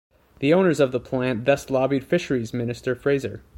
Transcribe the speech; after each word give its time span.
The 0.39 0.51
owners 0.51 0.79
of 0.79 0.91
the 0.91 0.99
plant 0.99 1.45
thus 1.45 1.69
lobbied 1.69 2.03
fisheries 2.03 2.55
minister 2.55 2.95
Fraser. 2.95 3.43